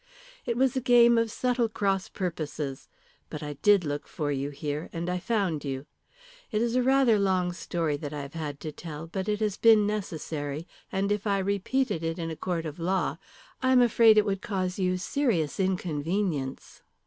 [0.47, 2.89] It was a game of subtle cross purposes.
[3.29, 5.85] But I did look for you here, and I found you.
[6.49, 9.57] It is a rather long story that I have had to tell, but it has
[9.57, 10.67] been necessary.
[10.91, 13.17] And if I repeated it in a court of law
[13.61, 16.81] I am afraid it would cause you serious inconvenience."